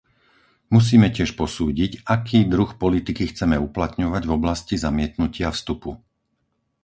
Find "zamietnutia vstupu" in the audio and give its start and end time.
4.85-5.91